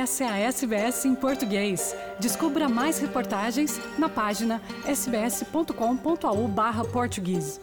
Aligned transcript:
Essa 0.00 0.24
é 0.24 0.28
a 0.28 0.38
SBS 0.38 1.04
em 1.04 1.14
português. 1.14 1.94
Descubra 2.18 2.70
mais 2.70 2.98
reportagens 2.98 3.78
na 3.98 4.08
página 4.08 4.62
sbs.com.au/português. 4.86 7.60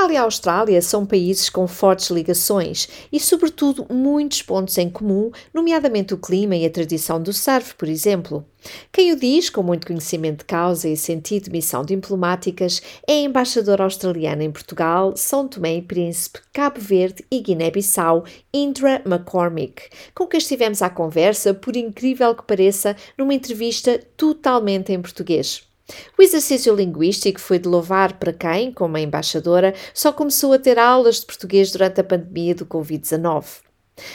Portugal 0.00 0.12
e 0.12 0.16
a 0.16 0.22
Austrália 0.22 0.80
são 0.80 1.04
países 1.04 1.50
com 1.50 1.66
fortes 1.68 2.08
ligações 2.08 2.88
e, 3.12 3.20
sobretudo, 3.20 3.86
muitos 3.90 4.40
pontos 4.40 4.78
em 4.78 4.88
comum, 4.88 5.30
nomeadamente 5.52 6.14
o 6.14 6.18
clima 6.18 6.56
e 6.56 6.64
a 6.64 6.70
tradição 6.70 7.22
do 7.22 7.34
surf, 7.34 7.74
por 7.74 7.86
exemplo. 7.86 8.42
Quem 8.90 9.12
o 9.12 9.16
diz, 9.16 9.50
com 9.50 9.62
muito 9.62 9.86
conhecimento 9.86 10.38
de 10.38 10.44
causa 10.46 10.88
e 10.88 10.96
sentido 10.96 11.44
de 11.44 11.50
missão 11.50 11.84
diplomáticas, 11.84 12.80
é 13.06 13.12
a 13.12 13.20
embaixadora 13.20 13.84
australiana 13.84 14.42
em 14.42 14.50
Portugal, 14.50 15.12
São 15.16 15.46
Tomé 15.46 15.76
e 15.76 15.82
Príncipe, 15.82 16.40
Cabo 16.50 16.80
Verde 16.80 17.22
e 17.30 17.40
Guiné-Bissau, 17.40 18.24
Indra 18.54 19.02
McCormick, 19.04 19.82
com 20.14 20.26
quem 20.26 20.38
estivemos 20.38 20.80
à 20.80 20.88
conversa, 20.88 21.52
por 21.52 21.76
incrível 21.76 22.34
que 22.34 22.46
pareça, 22.46 22.96
numa 23.18 23.34
entrevista 23.34 24.00
totalmente 24.16 24.92
em 24.92 25.02
português. 25.02 25.69
O 26.18 26.22
exercício 26.22 26.74
linguístico 26.74 27.40
foi 27.40 27.58
de 27.58 27.68
louvar 27.68 28.18
para 28.18 28.32
quem, 28.32 28.72
como 28.72 28.96
a 28.96 29.00
embaixadora, 29.00 29.74
só 29.94 30.12
começou 30.12 30.52
a 30.52 30.58
ter 30.58 30.78
aulas 30.78 31.20
de 31.20 31.26
português 31.26 31.70
durante 31.72 32.00
a 32.00 32.04
pandemia 32.04 32.54
do 32.54 32.66
Covid-19. 32.66 33.70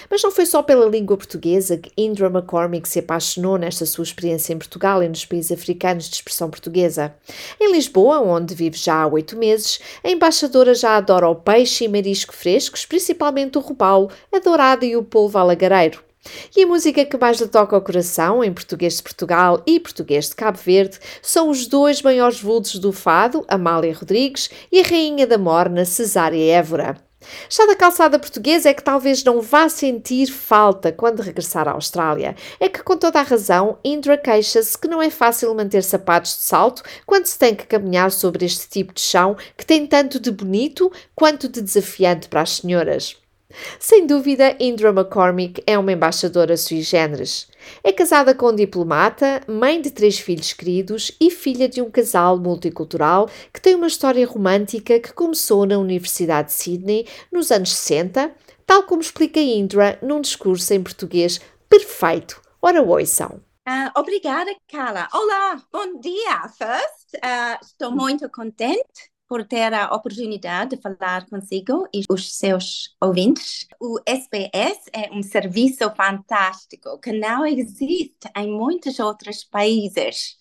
Mas 0.09 0.23
não 0.23 0.31
foi 0.31 0.45
só 0.45 0.63
pela 0.63 0.88
língua 0.88 1.17
portuguesa 1.17 1.77
que 1.77 1.91
Indra 1.98 2.27
McCormick 2.27 2.88
se 2.88 2.99
apaixonou 2.99 3.57
nesta 3.57 3.85
sua 3.85 4.03
experiência 4.03 4.53
em 4.53 4.57
Portugal 4.57 5.03
e 5.03 5.09
nos 5.09 5.25
países 5.25 5.51
africanos 5.51 6.09
de 6.09 6.15
expressão 6.15 6.49
portuguesa. 6.49 7.13
Em 7.59 7.71
Lisboa, 7.71 8.20
onde 8.20 8.55
vive 8.55 8.77
já 8.77 9.01
há 9.01 9.07
oito 9.07 9.37
meses, 9.37 9.79
a 10.03 10.09
embaixadora 10.09 10.73
já 10.73 10.98
adora 10.98 11.29
o 11.29 11.35
peixe 11.35 11.85
e 11.85 11.87
marisco 11.87 12.34
frescos, 12.34 12.85
principalmente 12.85 13.57
o 13.57 13.62
robalo, 13.62 14.10
a 14.34 14.39
dourada 14.39 14.85
e 14.85 14.95
o 14.95 15.04
polvo 15.04 15.37
alagareiro. 15.37 16.04
E 16.55 16.63
a 16.63 16.68
música 16.68 17.05
que 17.05 17.18
mais 17.18 17.40
lhe 17.40 17.48
toca 17.48 17.76
ao 17.76 17.81
coração, 17.81 18.43
em 18.43 18.54
português 18.54 18.98
de 18.98 19.04
Portugal 19.04 19.62
e 19.65 19.79
português 19.79 20.29
de 20.29 20.35
Cabo 20.35 20.57
Verde, 20.57 20.99
são 21.21 21.49
os 21.49 21.67
dois 21.67 22.01
maiores 22.01 22.40
vultos 22.40 22.79
do 22.79 22.91
fado, 22.91 23.45
Amália 23.48 23.93
Rodrigues 23.93 24.49
e 24.71 24.79
a 24.79 24.84
rainha 24.84 25.27
da 25.27 25.37
morna, 25.37 25.85
Cesária 25.85 26.54
Évora. 26.54 26.98
Já 27.49 27.65
da 27.65 27.76
calçada 27.76 28.20
portuguesa 28.20 28.70
é 28.70 28.73
que 28.73 28.84
talvez 28.84 29.23
não 29.23 29.41
vá 29.41 29.67
sentir 29.70 30.27
falta 30.27 30.91
quando 30.91 31.21
regressar 31.21 31.67
à 31.67 31.71
Austrália. 31.71 32.35
É 32.60 32.70
que, 32.70 32.84
com 32.84 32.98
toda 32.98 33.20
a 33.20 33.23
razão, 33.23 33.77
Indra 33.84 34.17
queixa-se 34.17 34.77
que 34.77 34.87
não 34.87 35.01
é 35.01 35.10
fácil 35.10 35.54
manter 35.55 35.84
sapatos 35.84 36.37
de 36.37 36.43
salto 36.43 36.84
quando 37.05 37.26
se 37.26 37.37
tem 37.37 37.55
que 37.55 37.65
caminhar 37.65 38.12
sobre 38.12 38.45
este 38.45 38.70
tipo 38.70 38.93
de 38.93 39.01
chão 39.01 39.35
que 39.57 39.65
tem 39.65 39.85
tanto 39.87 40.20
de 40.20 40.32
bonito 40.32 40.91
quanto 41.13 41.49
de 41.49 41.62
desafiante 41.62 42.27
para 42.27 42.41
as 42.41 42.57
senhoras. 42.57 43.24
Sem 43.79 44.05
dúvida, 44.05 44.55
Indra 44.59 44.89
McCormick 44.89 45.63
é 45.65 45.77
uma 45.77 45.91
embaixadora 45.91 46.57
sui 46.57 46.81
generis. 46.81 47.48
É 47.84 47.91
casada 47.91 48.35
com 48.35 48.49
um 48.49 48.55
diplomata, 48.55 49.41
mãe 49.48 49.81
de 49.81 49.91
três 49.91 50.20
filhos 50.20 50.53
queridos 50.53 51.11
e 51.20 51.29
filha 51.31 51.67
de 51.67 51.81
um 51.81 51.89
casal 51.89 52.37
multicultural 52.37 53.29
que 53.53 53.61
tem 53.61 53.76
uma 53.76 53.87
história 53.87 54.26
romântica 54.26 54.99
que 54.99 55.13
começou 55.13 55.65
na 55.65 55.77
Universidade 55.77 56.49
de 56.49 56.53
Sydney 56.53 57.07
nos 57.31 57.51
anos 57.51 57.73
60, 57.73 58.31
tal 58.65 58.83
como 58.83 59.01
explica 59.01 59.39
Indra 59.39 59.98
num 60.01 60.21
discurso 60.21 60.73
em 60.73 60.81
português 60.83 61.39
perfeito. 61.70 62.41
Ora, 62.61 62.81
ouçam. 62.81 63.41
Uh, 63.67 63.99
obrigada, 63.99 64.56
Carla. 64.67 65.07
Olá, 65.11 65.61
bom 65.72 66.00
dia, 66.00 66.47
first. 66.50 67.16
Uh, 67.16 67.57
estou 67.63 67.91
muito 67.91 68.29
contente 68.29 69.15
por 69.28 69.45
ter 69.45 69.73
a 69.73 69.94
oportunidade 69.94 70.75
de 70.75 70.81
falar 70.81 71.25
consigo 71.28 71.88
e 71.94 72.03
os 72.09 72.38
seus 72.38 72.95
ouvintes. 73.01 73.67
O 73.79 74.00
SBS 74.06 74.79
é 74.94 75.11
um 75.11 75.23
serviço 75.23 75.89
fantástico 75.95 77.00
que 77.00 77.11
não 77.11 77.45
existe 77.45 78.29
em 78.35 78.51
muitos 78.51 79.00
outros 79.00 79.44
países. 79.44 80.38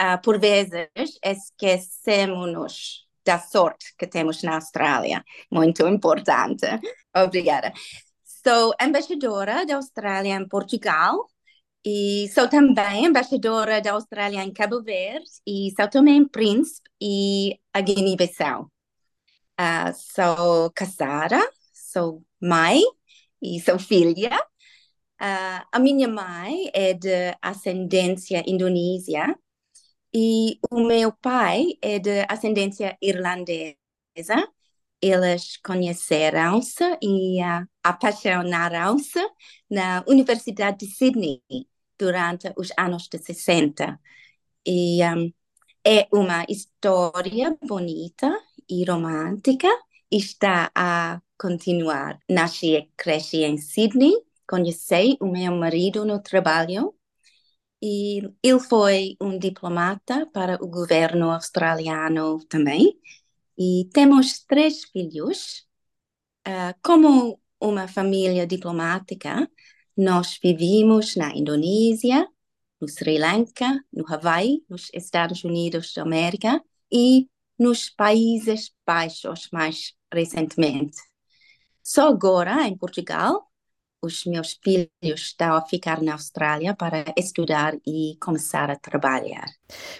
Uh, 0.00 0.20
por 0.22 0.38
vezes 0.38 0.88
esquecemos 1.22 3.04
da 3.24 3.38
sorte 3.38 3.94
que 3.98 4.06
temos 4.06 4.42
na 4.42 4.54
Austrália. 4.54 5.24
Muito 5.50 5.86
importante. 5.86 6.66
Obrigada. 7.14 7.72
Sou 8.24 8.72
embaixadora 8.80 9.66
da 9.66 9.76
Austrália 9.76 10.34
em 10.36 10.48
Portugal 10.48 11.26
e 11.84 12.28
sou 12.34 12.48
também 12.48 13.06
embaixadora 13.06 13.80
da 13.80 13.92
Austrália 13.92 14.42
em 14.42 14.52
Cabo 14.52 14.82
Verde 14.82 15.28
e 15.46 15.70
sou 15.76 15.88
também 15.88 16.26
Príncipe 16.26 16.90
e 17.00 17.58
a 17.72 17.80
Guiné-Bissau. 17.80 18.70
Uh, 19.60 19.92
sou 19.94 20.70
casada, 20.72 21.38
sou 21.72 22.22
mãe 22.40 22.82
e 23.42 23.60
sou 23.60 23.78
filha. 23.78 24.36
Uh, 25.20 25.66
a 25.72 25.78
minha 25.80 26.08
mãe 26.08 26.70
é 26.72 26.94
de 26.94 27.36
ascendência 27.42 28.42
indonésia 28.46 29.36
e 30.14 30.58
o 30.70 30.80
meu 30.80 31.12
pai 31.12 31.78
é 31.82 31.98
de 31.98 32.24
ascendência 32.28 32.96
irlandesa. 33.02 33.76
Eles 35.00 35.56
conheceram-se 35.58 36.84
e 37.02 37.40
uh, 37.42 37.66
apaixonaram-se 37.82 39.20
na 39.70 40.04
Universidade 40.08 40.86
de 40.86 40.92
Sydney 40.92 41.42
durante 41.98 42.52
os 42.56 42.70
anos 42.76 43.08
de 43.08 43.18
60. 43.18 44.00
E 44.66 45.00
um, 45.04 45.32
é 45.84 46.08
uma 46.12 46.44
história 46.48 47.56
bonita 47.62 48.30
e 48.68 48.84
romântica. 48.84 49.68
Está 50.10 50.70
a 50.74 51.20
continuar. 51.38 52.18
Nasci 52.28 52.76
e 52.76 52.90
cresci 52.96 53.44
em 53.44 53.58
Sydney. 53.58 54.12
Conheci 54.46 55.16
o 55.20 55.26
meu 55.26 55.54
marido 55.54 56.04
no 56.04 56.20
trabalho 56.20 56.94
e 57.82 58.20
ele 58.42 58.60
foi 58.60 59.16
um 59.20 59.38
diplomata 59.38 60.26
para 60.32 60.62
o 60.62 60.68
governo 60.68 61.30
australiano 61.30 62.44
também. 62.46 62.98
E 63.58 63.88
temos 63.92 64.44
três 64.44 64.84
filhos. 64.84 65.66
Uh, 66.46 66.72
como 66.82 67.40
uma 67.60 67.88
família 67.88 68.46
diplomática, 68.46 69.50
nós 69.96 70.38
vivimos 70.40 71.16
na 71.16 71.34
Indonésia, 71.34 72.26
no 72.80 72.88
Sri 72.88 73.18
Lanka, 73.18 73.84
no 73.92 74.04
Hawaii, 74.06 74.64
nos 74.68 74.88
Estados 74.94 75.42
Unidos 75.42 75.92
da 75.92 76.02
América 76.02 76.62
e 76.90 77.28
nos 77.58 77.90
Países 77.90 78.72
Baixos 78.86 79.48
mais 79.52 79.94
recentemente. 80.12 80.96
Só 81.82 82.08
agora, 82.08 82.68
em 82.68 82.76
Portugal, 82.76 83.47
os 84.02 84.24
meus 84.24 84.58
filhos 84.62 84.90
estão 85.02 85.56
a 85.56 85.62
ficar 85.62 86.00
na 86.02 86.12
Austrália 86.12 86.74
para 86.74 87.04
estudar 87.16 87.76
e 87.86 88.16
começar 88.20 88.70
a 88.70 88.76
trabalhar. 88.76 89.46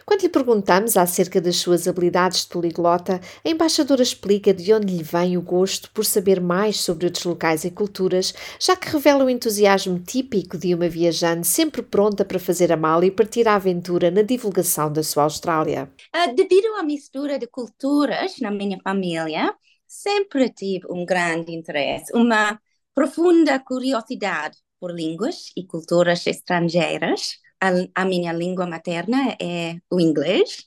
Quando 0.06 0.22
lhe 0.22 0.28
perguntamos 0.28 0.96
acerca 0.96 1.40
das 1.40 1.56
suas 1.56 1.88
habilidades 1.88 2.42
de 2.42 2.48
poliglota, 2.48 3.20
a 3.44 3.48
embaixadora 3.48 4.02
explica 4.02 4.54
de 4.54 4.72
onde 4.72 4.96
lhe 4.96 5.02
vem 5.02 5.36
o 5.36 5.42
gosto 5.42 5.90
por 5.92 6.04
saber 6.04 6.40
mais 6.40 6.80
sobre 6.80 7.06
outros 7.06 7.24
locais 7.24 7.64
e 7.64 7.70
culturas, 7.70 8.32
já 8.60 8.76
que 8.76 8.88
revela 8.88 9.24
o 9.24 9.30
entusiasmo 9.30 9.98
típico 9.98 10.56
de 10.56 10.74
uma 10.74 10.88
viajante 10.88 11.46
sempre 11.46 11.82
pronta 11.82 12.24
para 12.24 12.38
fazer 12.38 12.72
a 12.72 12.76
mala 12.76 13.04
e 13.04 13.10
partir 13.10 13.48
à 13.48 13.56
aventura 13.56 14.10
na 14.10 14.22
divulgação 14.22 14.92
da 14.92 15.02
sua 15.02 15.24
Austrália. 15.24 15.90
Uh, 16.14 16.34
devido 16.34 16.74
à 16.76 16.82
mistura 16.82 17.38
de 17.38 17.46
culturas 17.46 18.38
na 18.40 18.50
minha 18.50 18.78
família, 18.82 19.52
sempre 19.86 20.50
tive 20.50 20.86
um 20.90 21.04
grande 21.04 21.52
interesse, 21.52 22.12
uma 22.14 22.58
profunda 22.98 23.60
curiosidade 23.60 24.58
por 24.80 24.90
línguas 24.90 25.52
e 25.56 25.64
culturas 25.64 26.26
estrangeiras. 26.26 27.38
A, 27.60 27.68
a 28.02 28.04
minha 28.04 28.32
língua 28.32 28.66
materna 28.66 29.36
é 29.40 29.76
o 29.88 30.00
inglês. 30.00 30.66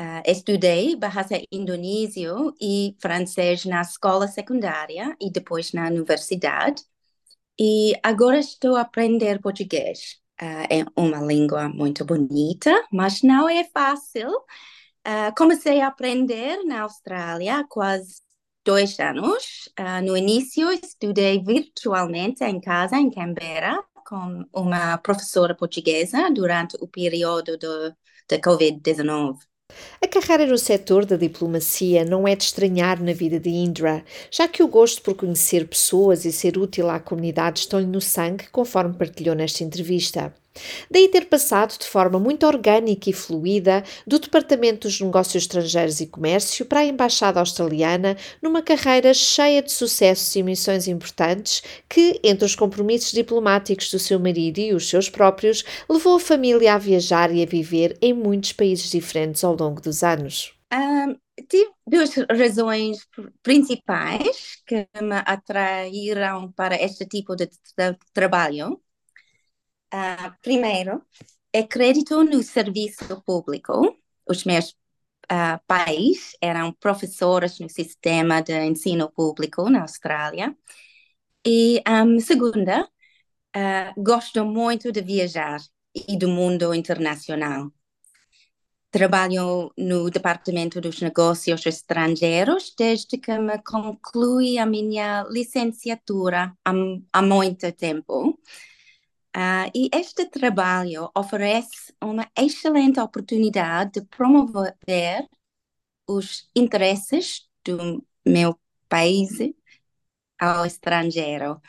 Uh, 0.00 0.22
estudei 0.26 0.96
bahasa 0.96 1.40
indonésio 1.52 2.52
e 2.60 2.96
francês 3.00 3.64
na 3.64 3.80
escola 3.80 4.26
secundária 4.26 5.16
e 5.20 5.30
depois 5.30 5.72
na 5.72 5.86
universidade. 5.86 6.82
E 7.56 7.92
agora 8.02 8.40
estou 8.40 8.74
a 8.74 8.80
aprender 8.80 9.40
português. 9.40 10.16
Uh, 10.42 10.66
é 10.68 10.84
uma 10.96 11.20
língua 11.20 11.68
muito 11.68 12.04
bonita, 12.04 12.74
mas 12.92 13.22
não 13.22 13.48
é 13.48 13.62
fácil. 13.72 14.28
Uh, 15.06 15.32
comecei 15.36 15.80
a 15.80 15.86
aprender 15.86 16.64
na 16.64 16.80
Austrália 16.80 17.64
quase 17.68 18.21
dois 18.64 18.98
anos. 19.00 19.68
Uh, 19.78 20.04
no 20.04 20.16
início, 20.16 20.70
estudei 20.70 21.42
virtualmente 21.42 22.44
em 22.44 22.60
casa, 22.60 22.96
em 22.96 23.10
Canberra, 23.10 23.82
com 24.06 24.44
uma 24.52 24.98
professora 24.98 25.54
portuguesa 25.54 26.30
durante 26.30 26.76
o 26.80 26.86
período 26.86 27.56
da 27.58 28.38
Covid-19. 28.38 29.36
A 30.02 30.06
carreira 30.06 30.46
no 30.46 30.58
setor 30.58 31.06
da 31.06 31.16
diplomacia 31.16 32.04
não 32.04 32.28
é 32.28 32.36
de 32.36 32.44
estranhar 32.44 33.02
na 33.02 33.12
vida 33.12 33.40
de 33.40 33.48
Indra, 33.48 34.04
já 34.30 34.46
que 34.46 34.62
o 34.62 34.68
gosto 34.68 35.00
por 35.00 35.14
conhecer 35.14 35.66
pessoas 35.66 36.24
e 36.24 36.32
ser 36.32 36.58
útil 36.58 36.90
à 36.90 37.00
comunidade 37.00 37.60
estão-lhe 37.60 37.86
no 37.86 38.00
sangue, 38.00 38.48
conforme 38.50 38.94
partilhou 38.94 39.34
nesta 39.34 39.64
entrevista. 39.64 40.34
Daí 40.90 41.08
ter 41.08 41.26
passado 41.26 41.78
de 41.78 41.86
forma 41.86 42.18
muito 42.18 42.46
orgânica 42.46 43.08
e 43.08 43.12
fluida 43.12 43.82
do 44.06 44.18
Departamento 44.18 44.86
dos 44.86 45.00
Negócios 45.00 45.44
Estrangeiros 45.44 46.00
e 46.00 46.06
Comércio 46.06 46.66
para 46.66 46.80
a 46.80 46.84
Embaixada 46.84 47.40
Australiana, 47.40 48.16
numa 48.42 48.62
carreira 48.62 49.14
cheia 49.14 49.62
de 49.62 49.72
sucessos 49.72 50.34
e 50.36 50.42
missões 50.42 50.88
importantes 50.88 51.62
que, 51.88 52.20
entre 52.22 52.44
os 52.44 52.54
compromissos 52.54 53.12
diplomáticos 53.12 53.90
do 53.90 53.98
seu 53.98 54.18
marido 54.18 54.58
e 54.58 54.74
os 54.74 54.88
seus 54.88 55.08
próprios, 55.08 55.64
levou 55.88 56.16
a 56.16 56.20
família 56.20 56.74
a 56.74 56.78
viajar 56.78 57.34
e 57.34 57.42
a 57.42 57.46
viver 57.46 57.96
em 58.00 58.12
muitos 58.12 58.52
países 58.52 58.90
diferentes 58.90 59.42
ao 59.44 59.56
longo 59.56 59.80
dos 59.80 60.02
anos. 60.02 60.54
Um, 60.72 61.16
tive 61.48 61.70
duas 61.86 62.14
razões 62.30 63.06
principais 63.42 64.62
que 64.66 64.88
me 65.02 65.22
atraíram 65.26 66.50
para 66.52 66.76
este 66.76 67.06
tipo 67.06 67.36
de 67.36 67.48
tra 67.76 67.96
trabalho. 68.12 68.80
Uh, 69.92 70.32
primeiro, 70.40 71.02
é 71.52 71.62
crédito 71.62 72.24
no 72.24 72.42
serviço 72.42 73.22
público. 73.26 73.96
Os 74.26 74.44
meus 74.44 74.70
uh, 75.30 75.60
pais 75.66 76.34
eram 76.40 76.72
professores 76.72 77.58
no 77.58 77.68
sistema 77.68 78.40
de 78.40 78.58
ensino 78.64 79.10
público 79.10 79.68
na 79.68 79.82
Austrália. 79.82 80.56
E 81.44 81.82
um, 81.86 82.18
segunda, 82.20 82.88
uh, 83.54 84.02
gosto 84.02 84.44
muito 84.44 84.90
de 84.90 85.02
viajar 85.02 85.60
e 85.94 86.16
do 86.16 86.28
mundo 86.28 86.74
internacional. 86.74 87.70
Trabalho 88.90 89.72
no 89.76 90.10
Departamento 90.10 90.80
dos 90.80 91.00
Negócios 91.00 91.64
Estrangeiros 91.66 92.74
desde 92.76 93.18
que 93.18 93.38
me 93.38 93.58
concluí 93.62 94.58
a 94.58 94.66
minha 94.66 95.24
licenciatura 95.30 96.54
há, 96.64 96.72
há 97.12 97.22
muito 97.22 97.72
tempo. 97.72 98.38
Uh, 99.34 99.70
e 99.74 99.88
este 99.94 100.26
trabalho 100.26 101.10
oferece 101.16 101.94
uma 102.02 102.30
excelente 102.36 103.00
oportunidade 103.00 104.00
de 104.00 104.06
promover 104.06 105.26
os 106.06 106.48
interesses 106.54 107.48
do 107.64 108.04
meu 108.26 108.58
país 108.88 109.38
ao 110.38 110.66
estrangeiro 110.66 111.60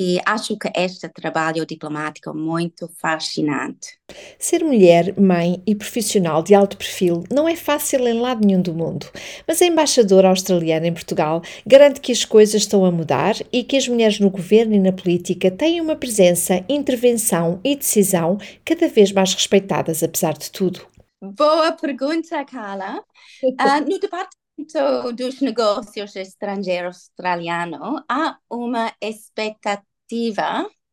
e 0.00 0.18
acho 0.24 0.56
que 0.56 0.70
este 0.74 1.06
trabalho 1.10 1.66
diplomático 1.66 2.30
é 2.30 2.32
muito 2.32 2.88
fascinante. 2.96 3.98
Ser 4.38 4.64
mulher, 4.64 5.20
mãe 5.20 5.62
e 5.66 5.74
profissional 5.74 6.42
de 6.42 6.54
alto 6.54 6.78
perfil 6.78 7.22
não 7.30 7.46
é 7.46 7.54
fácil 7.54 8.08
em 8.08 8.18
lado 8.18 8.46
nenhum 8.46 8.62
do 8.62 8.72
mundo, 8.72 9.06
mas 9.46 9.60
a 9.60 9.66
embaixadora 9.66 10.30
australiana 10.30 10.86
em 10.86 10.94
Portugal 10.94 11.42
garante 11.66 12.00
que 12.00 12.12
as 12.12 12.24
coisas 12.24 12.62
estão 12.62 12.86
a 12.86 12.90
mudar 12.90 13.34
e 13.52 13.62
que 13.62 13.76
as 13.76 13.86
mulheres 13.86 14.18
no 14.18 14.30
governo 14.30 14.74
e 14.74 14.78
na 14.78 14.90
política 14.90 15.50
têm 15.50 15.82
uma 15.82 15.94
presença, 15.94 16.64
intervenção 16.66 17.60
e 17.62 17.76
decisão 17.76 18.38
cada 18.64 18.88
vez 18.88 19.12
mais 19.12 19.34
respeitadas, 19.34 20.02
apesar 20.02 20.32
de 20.32 20.50
tudo. 20.50 20.80
Boa 21.20 21.72
pergunta, 21.72 22.42
Carla. 22.46 23.04
Uh, 23.44 23.84
no 23.86 23.98
departamento 23.98 25.12
dos 25.14 25.42
negócios 25.42 26.16
estrangeiros 26.16 26.96
australiano, 26.96 28.02
há 28.08 28.38
uma 28.48 28.94
expectativa 28.98 29.89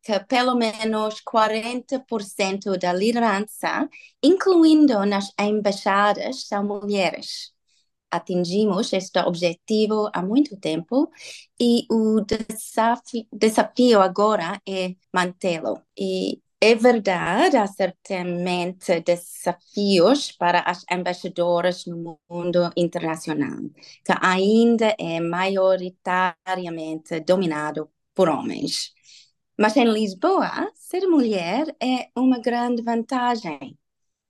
que 0.02 0.18
pelo 0.20 0.54
menos 0.54 1.20
40% 1.20 2.78
da 2.78 2.92
liderança, 2.92 3.88
incluindo 4.22 5.04
nas 5.06 5.32
embaixadas, 5.38 6.46
são 6.46 6.64
mulheres. 6.64 7.52
Atingimos 8.10 8.92
este 8.92 9.18
objetivo 9.20 10.10
há 10.14 10.22
muito 10.22 10.56
tempo 10.58 11.10
e 11.60 11.86
o 11.90 12.20
desafio, 12.22 13.26
desafio 13.32 14.00
agora 14.00 14.60
é 14.66 14.94
mantê-lo. 15.12 15.82
E 15.96 16.40
é 16.60 16.74
verdade, 16.74 17.56
há 17.56 17.66
certamente 17.66 19.00
desafios 19.00 20.32
para 20.32 20.60
as 20.60 20.84
embaixadoras 20.90 21.86
no 21.86 22.18
mundo 22.28 22.70
internacional, 22.76 23.58
que 24.04 24.12
ainda 24.20 24.94
é 24.98 25.20
maioritariamente 25.20 27.20
dominado 27.20 27.90
por 28.14 28.28
homens. 28.28 28.92
Mas 29.60 29.76
em 29.76 29.84
Lisboa, 29.92 30.70
ser 30.74 31.06
mulher 31.08 31.74
é 31.82 32.10
uma 32.16 32.38
grande 32.38 32.80
vantagem. 32.82 33.76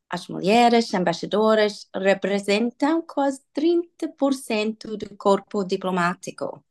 As 0.09 0.27
mulheres 0.29 0.93
embaixadoras 0.95 1.87
representam 1.95 3.03
quase 3.03 3.43
30% 3.53 4.97
do 4.97 5.17
corpo 5.19 5.65
diplomático. 5.65 6.65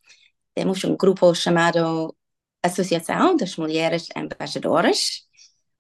Temos 0.56 0.84
um 0.84 0.98
grupo 0.98 1.36
chamado 1.36 2.16
Associação 2.64 3.36
das 3.36 3.56
Mulheres 3.58 4.08
Embaixadoras. 4.16 5.28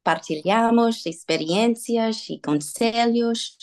Partilhamos 0.03 1.05
experiências 1.07 2.29
e 2.29 2.39
conselhos, 2.39 3.57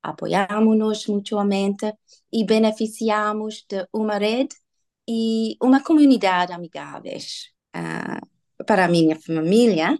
apoiamos-nos 0.00 1.06
mutuamente 1.08 1.92
e 2.32 2.44
beneficiamos 2.44 3.64
de 3.68 3.86
uma 3.92 4.16
rede 4.16 4.54
e 5.08 5.56
uma 5.60 5.82
comunidade 5.82 6.52
amigáveis. 6.52 7.50
Uh, 7.76 8.29
para 8.66 8.84
a 8.84 8.88
minha 8.88 9.18
família, 9.18 9.98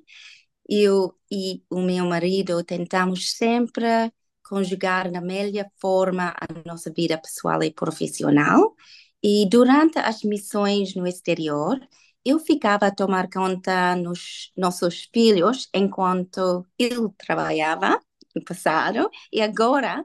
eu 0.69 1.15
e 1.31 1.63
o 1.71 1.81
meu 1.81 2.07
marido 2.07 2.63
tentamos 2.65 3.33
sempre 3.33 4.13
conjugar 4.49 5.11
da 5.11 5.21
melhor 5.21 5.67
forma 5.81 6.35
a 6.41 6.69
nossa 6.69 6.93
vida 6.93 7.19
pessoal 7.19 7.63
e 7.63 7.73
profissional. 7.73 8.75
E 9.23 9.49
durante 9.49 9.99
as 9.99 10.23
missões 10.23 10.95
no 10.95 11.07
exterior, 11.07 11.79
eu 12.25 12.39
ficava 12.39 12.87
a 12.87 12.95
tomar 12.95 13.29
conta 13.31 13.95
dos 13.97 14.53
nossos 14.57 15.09
filhos 15.13 15.69
enquanto 15.75 16.67
ele 16.79 17.09
trabalhava 17.19 18.01
no 18.35 18.45
passado 18.45 19.11
e 19.33 19.41
agora 19.41 20.05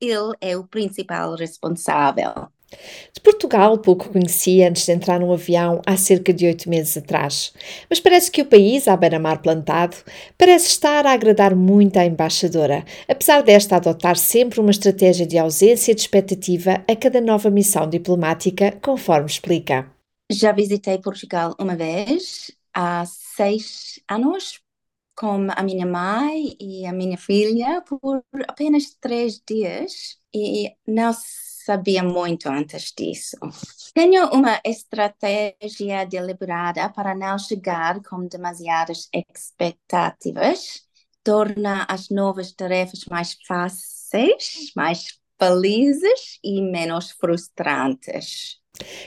ele 0.00 0.34
é 0.40 0.56
o 0.56 0.66
principal 0.66 1.34
responsável. 1.36 2.53
De 3.12 3.20
Portugal 3.20 3.78
pouco 3.78 4.10
conhecia 4.10 4.68
antes 4.68 4.86
de 4.86 4.92
entrar 4.92 5.20
num 5.20 5.32
avião 5.32 5.80
há 5.86 5.96
cerca 5.96 6.32
de 6.32 6.46
oito 6.46 6.68
meses 6.68 6.96
atrás, 6.96 7.52
mas 7.88 8.00
parece 8.00 8.30
que 8.30 8.42
o 8.42 8.46
país, 8.46 8.88
à 8.88 8.96
beira-mar 8.96 9.40
plantado, 9.40 9.96
parece 10.36 10.68
estar 10.68 11.06
a 11.06 11.12
agradar 11.12 11.54
muito 11.54 11.96
à 11.98 12.04
embaixadora, 12.04 12.84
apesar 13.08 13.42
desta 13.42 13.76
adotar 13.76 14.16
sempre 14.16 14.60
uma 14.60 14.70
estratégia 14.70 15.26
de 15.26 15.38
ausência 15.38 15.94
de 15.94 16.00
expectativa 16.00 16.84
a 16.88 16.96
cada 16.96 17.20
nova 17.20 17.50
missão 17.50 17.88
diplomática, 17.88 18.72
conforme 18.82 19.26
explica. 19.26 19.90
Já 20.30 20.52
visitei 20.52 20.98
Portugal 20.98 21.54
uma 21.60 21.76
vez, 21.76 22.50
há 22.72 23.04
seis 23.06 24.00
anos, 24.08 24.60
com 25.16 25.46
a 25.50 25.62
minha 25.62 25.86
mãe 25.86 26.56
e 26.60 26.86
a 26.86 26.92
minha 26.92 27.16
filha 27.16 27.82
por 27.82 28.24
apenas 28.48 28.96
três 29.00 29.40
dias 29.46 30.18
e 30.34 30.72
não 30.86 31.12
sabia 31.64 32.02
muito 32.02 32.48
antes 32.48 32.92
disso. 32.96 33.36
Tenho 33.94 34.26
uma 34.28 34.60
estratégia 34.64 36.04
deliberada 36.04 36.90
para 36.90 37.14
não 37.14 37.38
chegar 37.38 38.02
com 38.02 38.26
demasiadas 38.26 39.08
expectativas, 39.12 40.82
torna 41.22 41.86
as 41.88 42.10
novas 42.10 42.52
tarefas 42.52 43.06
mais 43.06 43.36
fáceis, 43.46 44.72
mais 44.76 45.18
felizes 45.40 46.38
e 46.44 46.60
menos 46.60 47.12
frustrantes. 47.12 48.58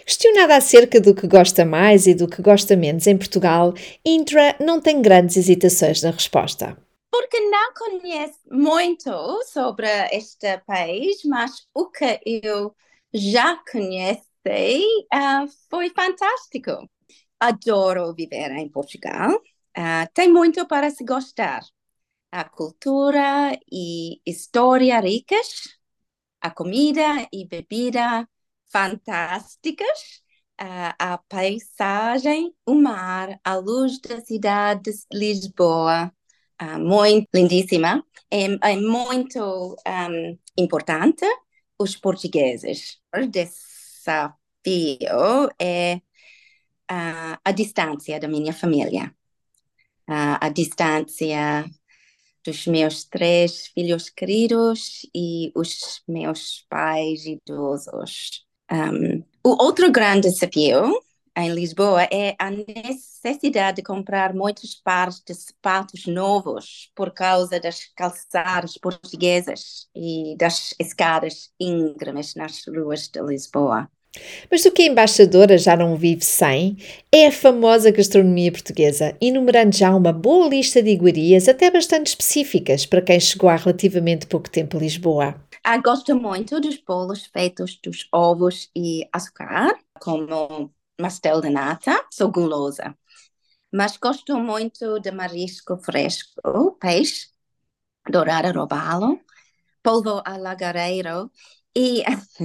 Questionada 0.03 0.55
acerca 0.55 0.99
do 0.99 1.13
que 1.13 1.27
gosta 1.27 1.63
mais 1.63 2.07
e 2.07 2.15
do 2.15 2.27
que 2.27 2.41
gosta 2.41 2.75
menos 2.75 3.05
em 3.05 3.17
Portugal, 3.17 3.73
Indra 4.03 4.55
não 4.59 4.81
tem 4.81 5.01
grandes 5.01 5.37
hesitações 5.37 6.01
na 6.01 6.09
resposta 6.09 6.75
porque 7.11 7.39
não 7.49 7.73
conheço 7.73 8.39
muito 8.51 9.43
sobre 9.45 9.87
este 10.11 10.59
país, 10.59 11.23
mas 11.25 11.67
o 11.73 11.89
que 11.89 12.19
eu 12.25 12.75
já 13.13 13.57
conheci 13.71 14.25
uh, 15.13 15.47
foi 15.69 15.89
fantástico. 15.89 16.71
Adoro 17.39 18.13
viver 18.13 18.51
em 18.51 18.69
Portugal. 18.69 19.35
Uh, 19.77 20.07
tem 20.13 20.31
muito 20.31 20.67
para 20.67 20.89
se 20.89 21.03
gostar. 21.03 21.61
A 22.31 22.43
cultura 22.43 23.57
e 23.71 24.21
história 24.25 24.99
ricas, 24.99 25.77
a 26.41 26.51
comida 26.51 27.27
e 27.31 27.47
bebida 27.47 28.27
fantásticas, 28.71 30.21
uh, 30.61 30.93
a 30.99 31.17
paisagem, 31.29 32.53
o 32.65 32.75
mar, 32.75 33.39
a 33.43 33.55
luz 33.55 33.99
da 34.01 34.19
cidade 34.21 34.91
de 34.91 35.17
Lisboa, 35.17 36.11
uh, 36.61 36.79
muito 36.79 37.27
lindíssima, 37.33 38.03
é, 38.31 38.45
é 38.45 38.75
muito 38.75 39.75
um, 39.87 40.37
importante 40.57 41.25
os 41.79 41.95
portugueses. 41.95 42.99
O 43.15 43.27
desafio 43.27 44.29
é 45.59 46.01
uh, 46.91 47.37
a 47.43 47.51
distância 47.51 48.19
da 48.19 48.27
minha 48.27 48.53
família, 48.53 49.13
uh, 50.09 50.37
a 50.41 50.49
distância 50.49 51.65
dos 52.43 52.65
meus 52.65 53.03
três 53.03 53.67
filhos 53.67 54.09
queridos 54.09 55.05
e 55.13 55.51
os 55.53 56.01
meus 56.07 56.65
pais 56.69 57.25
idosos. 57.25 58.45
Um, 58.71 59.23
o 59.43 59.63
outro 59.63 59.91
grande 59.91 60.29
desafio 60.29 61.01
em 61.37 61.53
Lisboa 61.53 62.03
é 62.11 62.35
a 62.39 62.49
necessidade 62.49 63.77
de 63.77 63.83
comprar 63.83 64.33
muitos 64.33 64.73
pares 64.73 65.21
de 65.23 65.35
sapatos 65.35 66.07
novos 66.07 66.89
por 66.95 67.11
causa 67.11 67.59
das 67.59 67.91
calçadas 67.95 68.75
portuguesas 68.79 69.87
e 69.95 70.35
das 70.35 70.73
escadas 70.79 71.51
íngremes 71.59 72.33
nas 72.33 72.63
ruas 72.67 73.07
de 73.07 73.21
Lisboa. 73.21 73.87
Mas 74.49 74.65
o 74.65 74.71
que 74.71 74.81
a 74.81 74.85
embaixadora 74.87 75.59
já 75.59 75.75
não 75.75 75.95
vive 75.95 76.25
sem 76.25 76.75
é 77.13 77.27
a 77.27 77.31
famosa 77.31 77.91
gastronomia 77.91 78.51
portuguesa, 78.51 79.15
enumerando 79.21 79.75
já 79.75 79.93
uma 79.95 80.11
boa 80.11 80.47
lista 80.47 80.81
de 80.81 80.89
iguarias, 80.89 81.47
até 81.47 81.69
bastante 81.69 82.07
específicas 82.07 82.83
para 82.83 83.01
quem 83.01 83.19
chegou 83.19 83.47
há 83.47 83.55
relativamente 83.55 84.25
pouco 84.25 84.49
tempo 84.49 84.77
a 84.77 84.79
Lisboa. 84.79 85.35
Ah, 85.63 85.77
gosto 85.77 86.15
muito 86.15 86.59
dos 86.59 86.77
bolos 86.77 87.25
feitos 87.25 87.79
dos 87.83 88.07
ovos 88.11 88.71
e 88.75 89.07
açúcar, 89.13 89.77
como 89.99 90.71
pastel 90.97 91.41
de 91.41 91.49
nata, 91.49 92.05
sou 92.11 92.31
gulosa. 92.31 92.97
Mas 93.73 93.97
gosto 93.97 94.39
muito 94.39 94.99
de 94.99 95.11
marisco 95.11 95.77
fresco, 95.77 96.77
peixe, 96.79 97.29
dourado 98.09 98.51
robalo, 98.59 99.19
polvo 99.83 100.21
alagareiro 100.25 101.31
e 101.75 102.03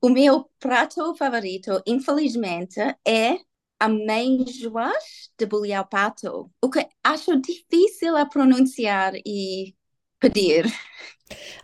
O 0.00 0.08
meu 0.08 0.50
prato 0.60 1.14
favorito, 1.16 1.82
infelizmente, 1.86 2.80
é 3.06 3.38
amêndoas 3.80 5.30
de 5.38 5.46
bolhau 5.46 5.86
pato, 5.88 6.50
o 6.62 6.70
que 6.70 6.86
acho 7.02 7.40
difícil 7.40 8.16
a 8.16 8.26
pronunciar 8.26 9.14
e 9.26 9.74
pedir. 10.20 10.66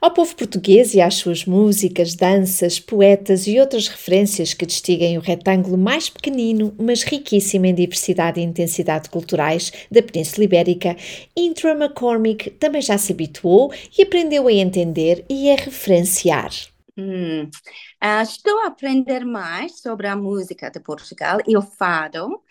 Ao 0.01 0.11
povo 0.11 0.37
português 0.37 0.93
e 0.95 1.01
às 1.01 1.15
suas 1.15 1.47
músicas, 1.47 2.15
danças, 2.15 2.79
poetas 2.79 3.47
e 3.47 3.59
outras 3.59 3.89
referências 3.89 4.53
que 4.53 4.67
distinguem 4.67 5.17
o 5.17 5.23
retângulo 5.23 5.79
mais 5.79 6.11
pequenino, 6.11 6.75
mas 6.79 7.03
riquíssimo 7.03 7.65
em 7.65 7.75
diversidade 7.75 8.39
e 8.39 8.45
intensidade 8.45 9.09
culturais 9.09 9.73
da 9.91 10.03
Península 10.03 10.45
Ibérica, 10.45 10.95
Intra 11.35 11.73
McCormick 11.73 12.51
também 12.51 12.83
já 12.83 12.99
se 12.99 13.13
habituou 13.13 13.73
e 13.97 14.03
aprendeu 14.03 14.47
a 14.47 14.53
entender 14.53 15.25
e 15.31 15.51
a 15.51 15.57
referenciar. 15.57 16.51
Hum. 16.97 17.49
Uh, 18.05 18.23
estou 18.23 18.61
a 18.61 18.67
aprender 18.67 19.25
mais 19.25 19.81
sobre 19.81 20.07
a 20.07 20.15
música 20.15 20.71
de 20.71 20.79
Portugal 20.81 21.39
e 21.47 21.57
o 21.57 21.63
fado, 21.63 22.43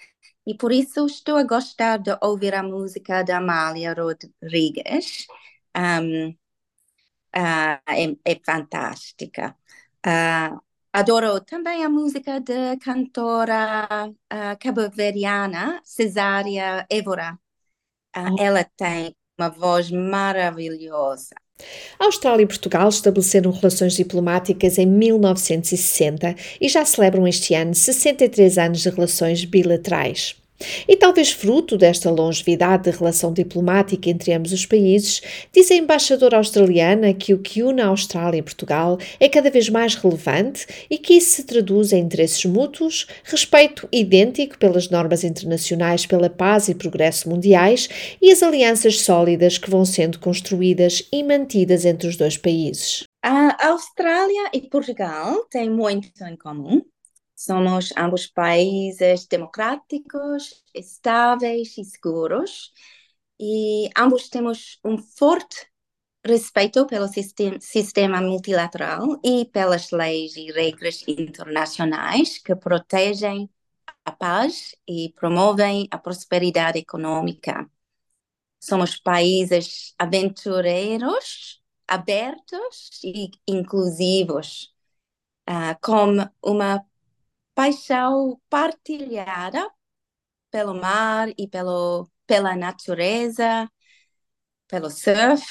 e 0.45 0.55
por 0.55 0.71
isso 0.71 1.05
estou 1.05 1.37
a 1.37 1.43
gostar 1.43 1.97
de 1.97 2.17
ouvir 2.19 2.53
a 2.55 2.63
música 2.63 3.23
da 3.23 3.37
Amália 3.37 3.93
Rodrigues. 3.93 5.27
Um, 5.75 6.29
uh, 6.29 7.79
é, 7.87 8.15
é, 8.25 8.39
fantástica. 8.45 9.55
Uh, 10.05 10.61
adoro 10.91 11.41
também 11.41 11.83
a 11.83 11.89
música 11.89 12.39
da 12.39 12.77
cantora 12.79 14.09
uh, 14.09 14.57
cabo-verdiana 14.59 15.81
Cesária 15.83 16.85
Évora. 16.89 17.37
Uh, 18.15 18.39
ela 18.39 18.63
tem 18.63 19.15
uma 19.37 19.49
voz 19.49 19.89
maravilhosa. 19.89 21.35
A 21.99 22.05
Austrália 22.05 22.43
e 22.43 22.47
Portugal 22.47 22.89
estabeleceram 22.89 23.51
relações 23.51 23.93
diplomáticas 23.93 24.77
em 24.77 24.85
1960 24.85 26.35
e 26.59 26.67
já 26.67 26.83
celebram 26.83 27.27
este 27.27 27.53
ano 27.53 27.73
63 27.73 28.57
anos 28.57 28.81
de 28.81 28.89
relações 28.89 29.45
bilaterais. 29.45 30.35
E 30.87 30.95
talvez 30.95 31.31
fruto 31.31 31.77
desta 31.77 32.09
longevidade 32.09 32.83
de 32.83 32.97
relação 32.97 33.33
diplomática 33.33 34.09
entre 34.09 34.33
ambos 34.33 34.51
os 34.51 34.65
países, 34.65 35.21
diz 35.51 35.69
a 35.71 35.75
embaixadora 35.75 36.37
australiana 36.37 37.13
que 37.13 37.33
o 37.33 37.39
que 37.39 37.63
une 37.63 37.81
a 37.81 37.87
Austrália 37.87 38.39
e 38.39 38.41
Portugal 38.43 38.97
é 39.19 39.27
cada 39.27 39.49
vez 39.49 39.69
mais 39.69 39.95
relevante 39.95 40.65
e 40.89 40.97
que 40.97 41.15
isso 41.15 41.31
se 41.35 41.43
traduz 41.43 41.91
em 41.91 41.99
interesses 41.99 42.45
mútuos, 42.45 43.07
respeito 43.23 43.87
idêntico 43.91 44.57
pelas 44.57 44.89
normas 44.89 45.23
internacionais 45.23 46.05
pela 46.05 46.29
paz 46.29 46.69
e 46.69 46.75
progresso 46.75 47.29
mundiais 47.29 47.89
e 48.21 48.31
as 48.31 48.43
alianças 48.43 49.01
sólidas 49.01 49.57
que 49.57 49.69
vão 49.69 49.85
sendo 49.85 50.19
construídas 50.19 51.07
e 51.11 51.23
mantidas 51.23 51.85
entre 51.85 52.07
os 52.07 52.17
dois 52.17 52.37
países. 52.37 53.03
A 53.25 53.69
Austrália 53.69 54.49
e 54.53 54.61
Portugal 54.61 55.45
têm 55.49 55.69
muito 55.69 56.09
em 56.25 56.35
comum. 56.35 56.81
Somos 57.45 57.91
ambos 57.97 58.25
países 58.25 59.27
democráticos, 59.27 60.63
estáveis 60.73 61.77
e 61.77 61.83
seguros, 61.83 62.71
e 63.37 63.89
ambos 63.97 64.29
temos 64.29 64.79
um 64.81 64.97
forte 64.97 65.67
respeito 66.25 66.87
pelo 66.87 67.05
sistema, 67.59 68.21
multilateral 68.21 69.19
e 69.21 69.43
pelas 69.43 69.91
leis 69.91 70.37
e 70.37 70.53
regras 70.53 71.03
internacionais 71.05 72.37
que 72.37 72.55
protegem 72.55 73.49
a 74.05 74.11
paz 74.13 74.73
e 74.87 75.11
promovem 75.13 75.85
a 75.91 75.97
prosperidade 75.97 76.79
econômica. 76.79 77.69
Somos 78.57 78.95
países 78.97 79.93
aventureiros, 79.99 81.61
abertos 81.85 83.01
e 83.03 83.29
inclusivos, 83.45 84.73
uh, 85.49 85.77
com 85.81 86.15
uma 86.41 86.85
paixão 87.55 88.39
partilhada 88.49 89.69
pelo 90.51 90.75
mar 90.75 91.29
e 91.37 91.47
pelo, 91.47 92.09
pela 92.27 92.55
natureza, 92.55 93.69
pelo 94.67 94.89
surf, 94.89 95.43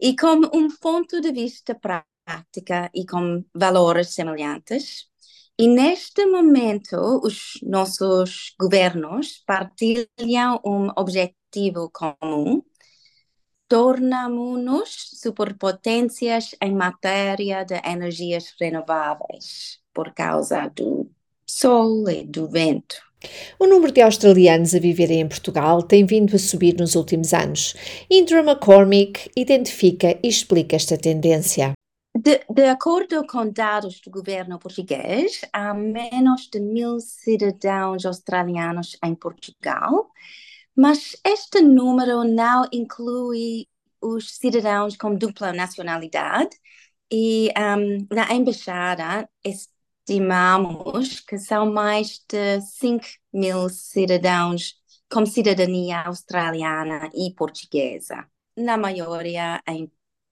e 0.00 0.14
com 0.16 0.40
um 0.54 0.68
ponto 0.78 1.20
de 1.20 1.32
vista 1.32 1.74
prática 1.74 2.90
e 2.94 3.06
com 3.06 3.44
valores 3.54 4.14
semelhantes. 4.14 5.08
E 5.58 5.66
neste 5.68 6.26
momento, 6.26 6.96
os 7.24 7.58
nossos 7.62 8.54
governos 8.60 9.42
partilham 9.46 10.60
um 10.64 10.90
objetivo 10.96 11.90
comum. 11.90 12.62
Tornamos-nos 13.68 15.10
superpotências 15.20 16.54
em 16.60 16.74
matéria 16.74 17.64
de 17.64 17.74
energias 17.84 18.54
renováveis 18.60 19.80
por 19.94 20.12
causa 20.12 20.68
do 20.68 21.10
sol 21.46 22.08
e 22.08 22.24
do 22.24 22.48
vento. 22.48 22.96
O 23.58 23.66
número 23.66 23.92
de 23.92 24.02
australianos 24.02 24.74
a 24.74 24.78
viverem 24.78 25.20
em 25.20 25.28
Portugal 25.28 25.82
tem 25.82 26.04
vindo 26.04 26.34
a 26.34 26.38
subir 26.38 26.76
nos 26.78 26.94
últimos 26.94 27.32
anos. 27.32 27.74
Indra 28.10 28.40
McCormick 28.40 29.30
identifica 29.36 30.18
e 30.22 30.28
explica 30.28 30.76
esta 30.76 30.98
tendência. 30.98 31.72
De, 32.14 32.40
de, 32.48 32.64
acordo 32.64 33.26
com 33.26 33.50
dados 33.50 34.00
do 34.00 34.10
governo 34.10 34.58
português, 34.58 35.42
há 35.52 35.74
menos 35.74 36.48
de 36.50 36.58
mil 36.60 36.98
cidadãos 36.98 38.06
australianos 38.06 38.96
em 39.04 39.14
Portugal, 39.14 40.10
mas 40.74 41.16
este 41.24 41.60
número 41.60 42.24
não 42.24 42.66
inclui 42.72 43.66
os 44.00 44.36
cidadãos 44.36 44.96
com 44.96 45.14
dupla 45.14 45.52
nacionalidade 45.52 46.56
e 47.12 47.50
um, 47.56 48.06
na 48.14 48.32
embaixada 48.32 49.28
estimamos 50.08 51.20
que 51.20 51.36
são 51.36 51.72
mais 51.72 52.20
de 52.28 52.60
5 52.60 53.04
mil 53.32 53.68
cidadãos 53.68 54.74
com 55.12 55.26
cidadania 55.26 56.02
australiana 56.02 57.10
e 57.12 57.34
portuguesa, 57.34 58.24
na 58.56 58.76
maioria 58.76 59.60
em 59.66 59.90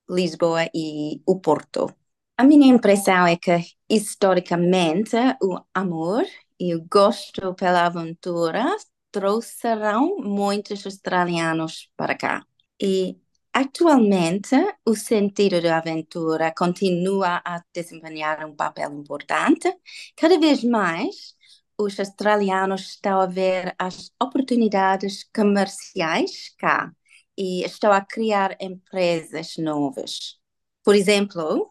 Lisboa 0.08 0.70
e 0.72 1.20
o 1.26 1.40
Porto. 1.40 1.92
A 2.36 2.44
minha 2.44 2.68
impressão 2.68 3.26
é 3.26 3.36
que, 3.36 3.50
historicamente, 3.88 5.16
o 5.42 5.58
amor 5.74 6.24
e 6.58 6.74
o 6.74 6.84
gosto 6.88 7.54
pela 7.54 7.86
aventura 7.86 8.64
trouxeram 9.10 10.18
muitos 10.18 10.86
australianos 10.86 11.90
para 11.96 12.16
cá. 12.16 12.44
E 12.80 13.18
Atualmente, 13.56 14.56
o 14.84 14.96
sentido 14.96 15.62
da 15.62 15.78
aventura 15.78 16.52
continua 16.52 17.40
a 17.44 17.62
desempenhar 17.72 18.44
um 18.44 18.56
papel 18.56 18.92
importante. 18.92 19.72
Cada 20.16 20.40
vez 20.40 20.64
mais, 20.64 21.36
os 21.78 21.98
australianos 22.00 22.80
estão 22.82 23.20
a 23.20 23.26
ver 23.26 23.72
as 23.78 24.10
oportunidades 24.20 25.24
comerciais 25.32 26.52
cá 26.58 26.92
e 27.38 27.62
estão 27.64 27.92
a 27.92 28.00
criar 28.00 28.56
empresas 28.60 29.56
novas. 29.56 30.36
Por 30.82 30.96
exemplo, 30.96 31.68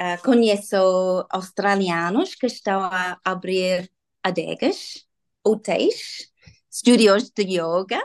uh, 0.00 0.22
conheço 0.24 1.24
australianos 1.30 2.34
que 2.34 2.46
estão 2.46 2.82
a 2.82 3.16
abrir 3.24 3.88
adegas, 4.24 5.06
hotéis, 5.44 6.32
estúdios 6.68 7.30
de 7.30 7.44
yoga 7.44 8.02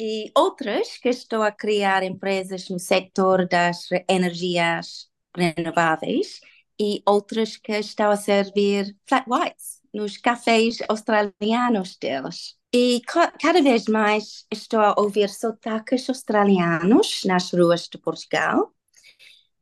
e 0.00 0.30
outras 0.36 0.98
que 0.98 1.08
estão 1.08 1.42
a 1.42 1.52
criar 1.52 2.02
empresas 2.02 2.68
no 2.68 2.78
setor 2.78 3.46
das 3.48 3.88
energias 4.08 5.08
renováveis 5.36 6.40
e 6.80 7.02
outras 7.06 7.56
que 7.56 7.78
estão 7.78 8.10
a 8.10 8.16
servir 8.16 8.96
flat 9.06 9.24
whites 9.28 9.80
nos 9.92 10.16
cafés 10.16 10.78
australianos 10.88 11.96
deles. 11.96 12.56
E 12.72 13.00
cada 13.40 13.62
vez 13.62 13.86
mais 13.86 14.44
estou 14.50 14.80
a 14.80 14.94
ouvir 14.98 15.28
sotaques 15.30 16.08
australianos 16.08 17.22
nas 17.24 17.52
ruas 17.52 17.88
de 17.88 17.98
Portugal. 17.98 18.72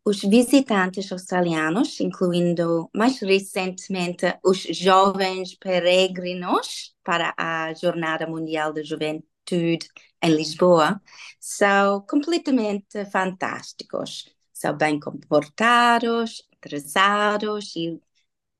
os 0.04 0.20
visitantes 0.22 1.12
australianos, 1.12 2.00
incluindo 2.00 2.90
mais 2.94 3.20
recentemente 3.20 4.26
os 4.44 4.60
jovens 4.62 5.54
peregrinos 5.54 6.94
para 7.04 7.32
a 7.36 7.72
Jornada 7.74 8.26
Mundial 8.26 8.72
da 8.72 8.82
Juventude 8.82 9.31
em 9.50 10.30
Lisboa, 10.30 11.00
são 11.40 12.00
completamente 12.02 13.04
fantásticos. 13.06 14.28
São 14.52 14.76
bem 14.76 15.00
comportados, 15.00 16.42
atrasados 16.56 17.74
e 17.74 18.00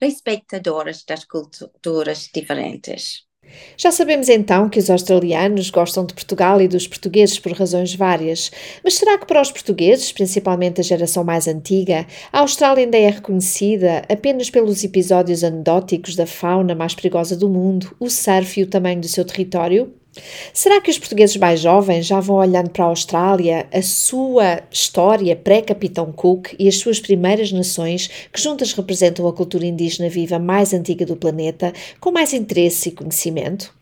respeitadores 0.00 1.04
das 1.04 1.24
culturas 1.24 2.28
diferentes. 2.34 3.24
Já 3.76 3.90
sabemos 3.90 4.28
então 4.28 4.68
que 4.68 4.78
os 4.78 4.88
australianos 4.88 5.68
gostam 5.70 6.06
de 6.06 6.14
Portugal 6.14 6.60
e 6.60 6.68
dos 6.68 6.86
portugueses 6.86 7.38
por 7.38 7.52
razões 7.52 7.94
várias, 7.94 8.50
mas 8.84 8.94
será 8.94 9.18
que 9.18 9.26
para 9.26 9.40
os 9.40 9.50
portugueses, 9.50 10.12
principalmente 10.12 10.80
a 10.80 10.84
geração 10.84 11.24
mais 11.24 11.48
antiga, 11.48 12.06
a 12.32 12.40
Austrália 12.40 12.84
ainda 12.84 12.98
é 12.98 13.10
reconhecida 13.10 14.02
apenas 14.08 14.48
pelos 14.48 14.82
episódios 14.84 15.42
anedóticos 15.42 16.14
da 16.16 16.26
fauna 16.26 16.74
mais 16.74 16.94
perigosa 16.94 17.36
do 17.36 17.48
mundo, 17.48 17.94
o 17.98 18.08
surf 18.08 18.60
e 18.60 18.62
o 18.62 18.70
tamanho 18.70 19.00
do 19.00 19.08
seu 19.08 19.24
território? 19.24 20.01
Será 20.52 20.80
que 20.80 20.90
os 20.90 20.98
portugueses 20.98 21.36
mais 21.36 21.60
jovens 21.60 22.04
já 22.06 22.20
vão 22.20 22.36
olhando 22.36 22.70
para 22.70 22.84
a 22.84 22.88
Austrália, 22.88 23.66
a 23.72 23.80
sua 23.80 24.62
história 24.70 25.34
pré-Capitão 25.34 26.12
Cook 26.12 26.54
e 26.58 26.68
as 26.68 26.76
suas 26.76 27.00
primeiras 27.00 27.50
nações, 27.50 28.10
que 28.30 28.40
juntas 28.40 28.72
representam 28.72 29.26
a 29.26 29.32
cultura 29.32 29.64
indígena 29.64 30.10
viva 30.10 30.38
mais 30.38 30.74
antiga 30.74 31.06
do 31.06 31.16
planeta, 31.16 31.72
com 31.98 32.10
mais 32.10 32.34
interesse 32.34 32.90
e 32.90 32.92
conhecimento? 32.92 33.72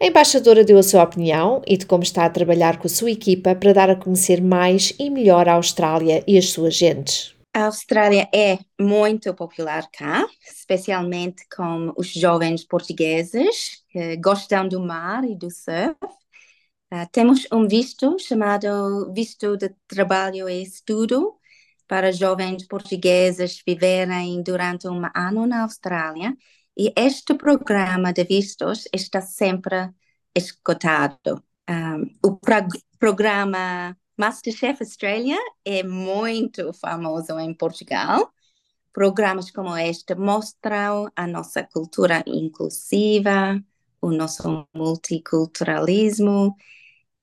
A 0.00 0.06
embaixadora 0.06 0.62
deu 0.62 0.78
a 0.78 0.82
sua 0.82 1.02
opinião 1.02 1.62
e 1.66 1.76
de 1.76 1.86
como 1.86 2.02
está 2.02 2.24
a 2.24 2.30
trabalhar 2.30 2.78
com 2.78 2.86
a 2.86 2.90
sua 2.90 3.10
equipa 3.10 3.54
para 3.54 3.72
dar 3.72 3.90
a 3.90 3.96
conhecer 3.96 4.40
mais 4.40 4.94
e 4.98 5.10
melhor 5.10 5.48
a 5.48 5.54
Austrália 5.54 6.22
e 6.26 6.36
as 6.36 6.50
suas 6.50 6.74
gentes. 6.74 7.33
A 7.56 7.66
Austrália 7.66 8.28
é 8.34 8.58
muito 8.80 9.32
popular 9.32 9.88
cá, 9.92 10.26
especialmente 10.44 11.46
com 11.56 11.94
os 11.96 12.12
jovens 12.12 12.64
portugueses 12.64 13.84
que 13.90 14.16
gostam 14.16 14.66
do 14.66 14.80
mar 14.80 15.22
e 15.22 15.36
do 15.36 15.48
surf. 15.52 15.96
Uh, 16.92 17.06
temos 17.12 17.46
um 17.52 17.68
visto 17.68 18.18
chamado 18.18 19.12
Visto 19.14 19.56
de 19.56 19.68
Trabalho 19.86 20.48
e 20.48 20.62
Estudo 20.64 21.38
para 21.86 22.10
jovens 22.10 22.66
portugueses 22.66 23.62
viverem 23.64 24.42
durante 24.42 24.88
um 24.88 25.02
ano 25.14 25.46
na 25.46 25.62
Austrália. 25.62 26.36
E 26.76 26.92
este 26.96 27.34
programa 27.34 28.12
de 28.12 28.24
vistos 28.24 28.88
está 28.92 29.20
sempre 29.20 29.90
esgotado. 30.34 31.40
Um, 31.70 31.72
ah, 31.72 31.98
o 32.24 32.36
pro 32.36 32.66
programa 32.98 33.96
Masterchef 34.16 34.82
Australia 34.82 35.38
é 35.64 35.82
muito 35.82 36.72
famoso 36.72 37.38
em 37.38 37.52
Portugal. 37.52 38.32
Programas 38.92 39.50
como 39.50 39.76
este 39.76 40.14
mostram 40.14 41.10
a 41.16 41.26
nossa 41.26 41.64
cultura 41.64 42.22
inclusiva, 42.26 43.60
o 44.00 44.12
nosso 44.12 44.68
multiculturalismo 44.72 46.54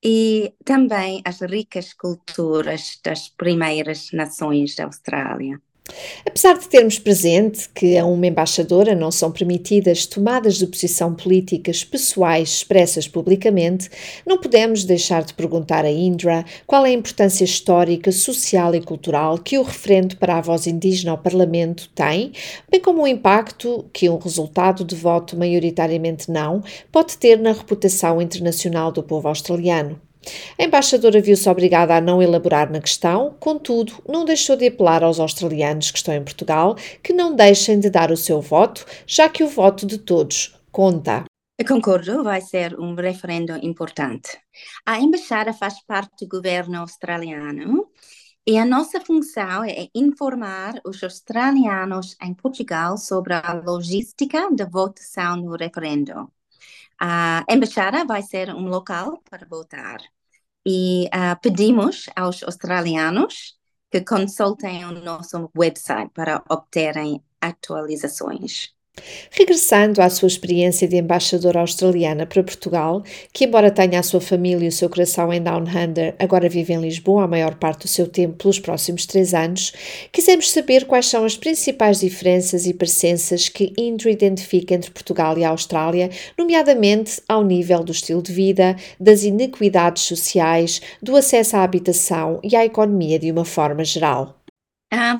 e 0.02 0.54
também 0.64 1.22
as 1.24 1.40
ricas 1.40 1.94
culturas 1.94 3.00
das 3.02 3.28
primeiras 3.28 4.10
nações 4.12 4.74
da 4.74 4.84
Austrália. 4.84 5.60
Apesar 6.24 6.56
de 6.56 6.68
termos 6.68 6.98
presente 6.98 7.68
que 7.74 7.98
a 7.98 8.06
uma 8.06 8.26
embaixadora 8.26 8.94
não 8.94 9.10
são 9.10 9.32
permitidas 9.32 10.06
tomadas 10.06 10.56
de 10.56 10.66
posição 10.66 11.14
políticas 11.14 11.82
pessoais 11.82 12.50
expressas 12.50 13.08
publicamente, 13.08 13.90
não 14.24 14.38
podemos 14.38 14.84
deixar 14.84 15.24
de 15.24 15.34
perguntar 15.34 15.84
a 15.84 15.90
Indra 15.90 16.44
qual 16.66 16.86
é 16.86 16.90
a 16.90 16.92
importância 16.92 17.44
histórica, 17.44 18.12
social 18.12 18.74
e 18.74 18.80
cultural 18.80 19.38
que 19.38 19.58
o 19.58 19.62
referendo 19.62 20.16
para 20.16 20.38
a 20.38 20.40
voz 20.40 20.66
indígena 20.66 21.10
ao 21.10 21.18
Parlamento 21.18 21.88
tem, 21.94 22.32
bem 22.70 22.80
como 22.80 23.02
o 23.02 23.06
impacto 23.06 23.84
que 23.92 24.08
um 24.08 24.18
resultado 24.18 24.84
de 24.84 24.94
voto 24.94 25.36
maioritariamente 25.36 26.30
não 26.30 26.62
pode 26.92 27.18
ter 27.18 27.38
na 27.38 27.52
reputação 27.52 28.22
internacional 28.22 28.92
do 28.92 29.02
povo 29.02 29.26
australiano. 29.26 30.00
A 30.58 30.64
embaixadora 30.64 31.20
viu-se 31.20 31.48
obrigada 31.48 31.96
a 31.96 32.00
não 32.00 32.22
elaborar 32.22 32.70
na 32.70 32.80
questão, 32.80 33.34
contudo, 33.40 34.02
não 34.08 34.24
deixou 34.24 34.56
de 34.56 34.68
apelar 34.68 35.02
aos 35.02 35.18
australianos 35.18 35.90
que 35.90 35.98
estão 35.98 36.14
em 36.14 36.22
Portugal 36.22 36.76
que 37.02 37.12
não 37.12 37.34
deixem 37.34 37.80
de 37.80 37.90
dar 37.90 38.10
o 38.10 38.16
seu 38.16 38.40
voto, 38.40 38.86
já 39.06 39.28
que 39.28 39.42
o 39.42 39.48
voto 39.48 39.86
de 39.86 39.98
todos 39.98 40.58
conta. 40.70 41.24
Eu 41.58 41.66
concordo, 41.66 42.24
vai 42.24 42.40
ser 42.40 42.78
um 42.78 42.94
referendo 42.94 43.56
importante. 43.62 44.38
A 44.86 44.98
embaixada 44.98 45.52
faz 45.52 45.82
parte 45.84 46.24
do 46.24 46.28
governo 46.28 46.78
australiano 46.78 47.88
e 48.46 48.58
a 48.58 48.64
nossa 48.64 49.00
função 49.00 49.62
é 49.64 49.88
informar 49.94 50.80
os 50.84 51.02
australianos 51.02 52.16
em 52.20 52.34
Portugal 52.34 52.96
sobre 52.96 53.34
a 53.34 53.52
logística 53.64 54.50
da 54.50 54.64
votação 54.64 55.36
no 55.36 55.56
referendo. 55.56 56.32
A 56.98 57.44
embaixada 57.48 58.04
vai 58.04 58.22
ser 58.22 58.54
um 58.54 58.68
local 58.68 59.22
para 59.28 59.46
votar 59.46 60.00
e 60.66 61.06
uh, 61.06 61.38
pedimos 61.40 62.08
aos 62.14 62.42
australianos 62.42 63.58
que 63.90 64.00
consultem 64.00 64.84
o 64.84 64.92
nosso 64.92 65.50
website 65.56 66.10
para 66.14 66.42
obterem 66.48 67.22
atualizações. 67.40 68.74
Regressando 69.30 70.02
à 70.02 70.10
sua 70.10 70.26
experiência 70.26 70.86
de 70.86 70.96
embaixadora 70.96 71.60
australiana 71.60 72.26
para 72.26 72.42
Portugal, 72.42 73.02
que, 73.32 73.46
embora 73.46 73.70
tenha 73.70 73.98
a 73.98 74.02
sua 74.02 74.20
família 74.20 74.66
e 74.66 74.68
o 74.68 74.72
seu 74.72 74.90
coração 74.90 75.32
em 75.32 75.42
Down 75.42 75.64
Under, 75.64 76.14
agora 76.18 76.48
vive 76.48 76.74
em 76.74 76.80
Lisboa 76.80 77.24
a 77.24 77.26
maior 77.26 77.54
parte 77.54 77.82
do 77.82 77.88
seu 77.88 78.06
tempo 78.06 78.36
pelos 78.36 78.58
próximos 78.58 79.06
três 79.06 79.32
anos, 79.32 79.72
quisemos 80.12 80.50
saber 80.50 80.84
quais 80.84 81.06
são 81.06 81.24
as 81.24 81.36
principais 81.36 82.00
diferenças 82.00 82.66
e 82.66 82.74
parecenças 82.74 83.48
que 83.48 83.72
Indra 83.78 84.10
identifica 84.10 84.74
entre 84.74 84.90
Portugal 84.90 85.38
e 85.38 85.44
a 85.44 85.48
Austrália, 85.48 86.10
nomeadamente 86.36 87.22
ao 87.26 87.42
nível 87.42 87.82
do 87.82 87.92
estilo 87.92 88.22
de 88.22 88.32
vida, 88.32 88.76
das 89.00 89.22
inequidades 89.22 90.02
sociais, 90.02 90.82
do 91.02 91.16
acesso 91.16 91.56
à 91.56 91.62
habitação 91.62 92.38
e 92.44 92.54
à 92.54 92.64
economia 92.64 93.18
de 93.18 93.30
uma 93.30 93.46
forma 93.46 93.84
geral. 93.84 94.38
Uh, 94.92 95.18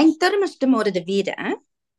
em 0.00 0.16
termos 0.16 0.56
de 0.56 0.66
modo 0.66 0.90
de 0.90 1.00
vida, 1.00 1.34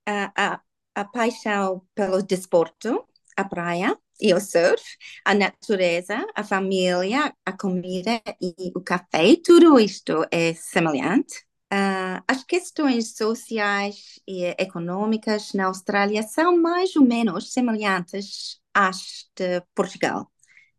uh, 0.10 0.56
uh 0.56 0.73
a 0.96 1.04
paixão 1.06 1.82
pelo 1.96 2.22
desporto, 2.22 3.06
a 3.36 3.44
praia 3.44 3.98
e 4.22 4.34
o 4.34 4.40
surf, 4.40 4.84
a 5.26 5.34
natureza, 5.34 6.26
a 6.36 6.44
família, 6.44 7.34
a 7.46 7.52
comida 7.52 8.22
e 8.42 8.72
o 8.76 8.82
café, 8.82 9.36
tudo 9.44 9.80
isto 9.80 10.26
é 10.32 10.54
semelhante. 10.54 11.40
Uh, 11.74 12.22
as 12.28 12.44
questões 12.44 13.16
sociais 13.16 14.20
e 14.28 14.44
econômicas 14.60 15.54
na 15.54 15.66
Austrália 15.66 16.22
são 16.22 16.56
mais 16.62 16.96
ou 16.96 17.04
menos 17.04 17.52
semelhantes 17.52 18.60
às 18.74 19.28
de 19.36 19.62
Portugal. 19.74 20.32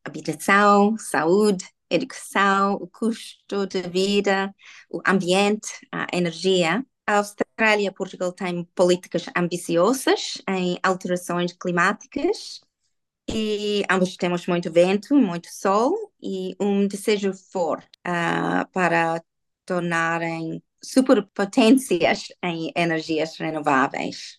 Habitação, 0.05 0.96
saúde, 0.96 1.66
educação, 1.90 2.74
o 2.74 2.87
custo 2.87 3.66
de 3.66 3.83
vida, 3.83 4.55
o 4.88 5.00
ambiente, 5.07 5.68
a 5.90 6.07
energia 6.12 6.85
a 7.07 7.18
Austrália 7.18 7.44
e 7.57 7.90
Portugal 7.93 8.33
têm 8.33 8.64
políticas 8.75 9.27
ambiciosas 9.37 10.43
em 10.49 10.79
alterações 10.83 11.53
climáticas 11.53 12.61
e 13.29 13.85
ambos 13.90 14.17
temos 14.17 14.47
muito 14.47 14.71
vento, 14.71 15.14
muito 15.14 15.49
sol 15.51 16.12
e 16.23 16.55
um 16.61 16.87
desejo 16.87 17.33
forte 17.33 17.88
uh, 18.07 18.69
para 18.73 19.23
tornarem 19.64 20.62
superpotências 20.83 22.29
em 22.43 22.71
energias 22.77 23.37
renováveis. 23.38 24.38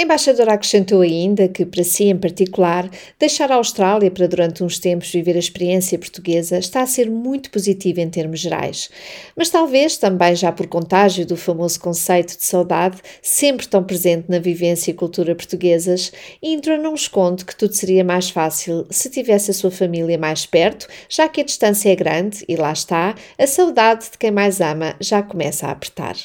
A 0.00 0.02
embaixadora 0.02 0.54
acrescentou 0.54 1.02
ainda 1.02 1.46
que, 1.46 1.66
para 1.66 1.84
si 1.84 2.04
em 2.04 2.16
particular, 2.16 2.88
deixar 3.18 3.52
a 3.52 3.56
Austrália 3.56 4.10
para 4.10 4.26
durante 4.26 4.64
uns 4.64 4.78
tempos 4.78 5.12
viver 5.12 5.36
a 5.36 5.38
experiência 5.38 5.98
portuguesa 5.98 6.58
está 6.58 6.80
a 6.80 6.86
ser 6.86 7.10
muito 7.10 7.50
positivo 7.50 8.00
em 8.00 8.08
termos 8.08 8.40
gerais. 8.40 8.88
Mas 9.36 9.50
talvez 9.50 9.98
também 9.98 10.34
já 10.34 10.50
por 10.50 10.66
contágio 10.68 11.26
do 11.26 11.36
famoso 11.36 11.78
conceito 11.78 12.34
de 12.34 12.44
saudade, 12.44 12.96
sempre 13.20 13.68
tão 13.68 13.84
presente 13.84 14.30
na 14.30 14.38
vivência 14.38 14.90
e 14.90 14.94
cultura 14.94 15.34
portuguesas, 15.34 16.10
Indra 16.42 16.78
não 16.78 16.94
esconde 16.94 17.44
que 17.44 17.54
tudo 17.54 17.74
seria 17.74 18.02
mais 18.02 18.30
fácil 18.30 18.86
se 18.88 19.10
tivesse 19.10 19.50
a 19.50 19.54
sua 19.54 19.70
família 19.70 20.16
mais 20.16 20.46
perto, 20.46 20.88
já 21.10 21.28
que 21.28 21.42
a 21.42 21.44
distância 21.44 21.90
é 21.90 21.94
grande 21.94 22.42
e 22.48 22.56
lá 22.56 22.72
está, 22.72 23.14
a 23.38 23.46
saudade 23.46 24.12
de 24.12 24.16
quem 24.16 24.30
mais 24.30 24.62
ama 24.62 24.96
já 24.98 25.22
começa 25.22 25.66
a 25.66 25.72
apertar. 25.72 26.16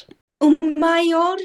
O 0.42 0.56
maior 0.80 1.36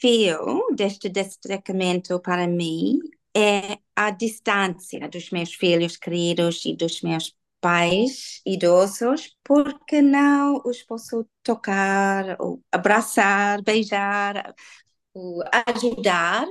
desafio 0.00 0.66
deste 0.74 1.08
destacamento 1.08 2.18
para 2.20 2.46
mim 2.46 2.98
é 3.36 3.78
a 3.94 4.10
distância 4.10 5.08
dos 5.08 5.30
meus 5.30 5.54
filhos 5.54 5.96
queridos 5.96 6.64
e 6.64 6.74
dos 6.74 7.02
meus 7.02 7.34
pais 7.60 8.40
idosos, 8.46 9.36
porque 9.44 10.00
não 10.00 10.62
os 10.64 10.82
posso 10.82 11.26
tocar, 11.42 12.36
ou 12.40 12.62
abraçar, 12.72 13.62
beijar, 13.62 14.54
ou 15.14 15.42
ajudar. 15.66 16.46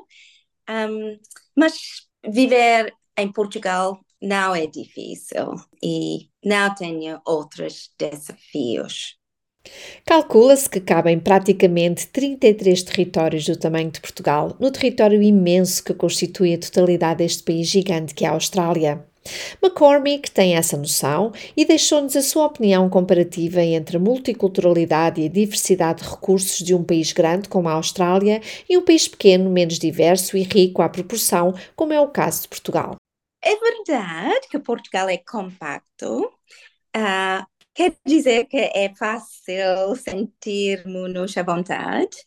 Um, 0.70 1.20
mas 1.58 2.08
viver 2.24 2.94
em 3.18 3.32
Portugal 3.32 4.00
não 4.22 4.54
é 4.54 4.68
difícil 4.68 5.56
e 5.84 6.30
não 6.46 6.74
tenho 6.76 7.20
outros 7.26 7.92
desafios. 7.98 9.19
Calcula-se 10.06 10.70
que 10.70 10.80
cabem 10.80 11.20
praticamente 11.20 12.08
33 12.08 12.84
territórios 12.84 13.46
do 13.46 13.56
tamanho 13.56 13.92
de 13.92 14.02
Portugal, 14.02 14.56
no 14.60 14.72
território 14.72 15.22
imenso 15.22 15.84
que 15.84 15.94
constitui 15.94 16.54
a 16.54 16.60
totalidade 16.60 17.20
deste 17.20 17.44
país 17.44 17.68
gigante 17.68 18.14
que 18.14 18.26
é 18.26 18.28
a 18.28 18.32
Austrália. 18.32 19.06
McCormick 19.62 20.32
tem 20.32 20.56
essa 20.56 20.78
noção 20.78 21.32
e 21.56 21.66
deixou-nos 21.66 22.16
a 22.16 22.22
sua 22.22 22.46
opinião 22.46 22.90
comparativa 22.90 23.62
entre 23.62 23.98
a 23.98 24.00
multiculturalidade 24.00 25.22
e 25.22 25.26
a 25.26 25.30
diversidade 25.30 26.04
de 26.04 26.10
recursos 26.10 26.60
de 26.60 26.74
um 26.74 26.84
país 26.84 27.12
grande 27.12 27.50
como 27.50 27.70
a 27.70 27.74
Austrália 27.74 28.42
e 28.68 28.78
um 28.78 28.82
país 28.84 29.08
pequeno, 29.08 29.50
menos 29.50 29.78
diverso 29.78 30.38
e 30.38 30.44
rico 30.44 30.82
à 30.82 30.90
proporção, 30.90 31.54
como 31.76 31.94
é 31.94 32.00
o 32.00 32.08
caso 32.08 32.44
de 32.44 32.48
Portugal. 32.48 32.96
É 33.42 33.56
verdade 33.56 34.48
que 34.50 34.60
Portugal 34.60 35.08
é 35.08 35.18
compacto, 35.18 36.26
uh, 36.96 37.46
quer 37.80 37.96
dizer 38.06 38.46
que 38.46 38.58
é 38.58 38.94
fácil 38.94 39.96
sentirmos 39.96 41.38
à 41.38 41.44
vontade, 41.44 42.18